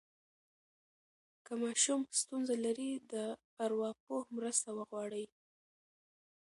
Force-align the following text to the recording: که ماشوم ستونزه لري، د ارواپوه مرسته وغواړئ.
که 1.45 1.53
ماشوم 1.61 2.01
ستونزه 2.19 2.55
لري، 2.65 2.91
د 3.11 3.13
ارواپوه 3.65 4.21
مرسته 4.35 4.69
وغواړئ. 4.77 5.25